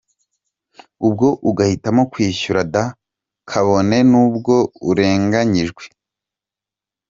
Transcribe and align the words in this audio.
Ubwo 1.07 1.27
ugahitamo 1.49 2.01
kwishyura 2.11 2.61
daa 2.73 2.91
kabone 3.49 3.97
nubwo 4.11 4.55
urenganyijwe! 4.89 5.83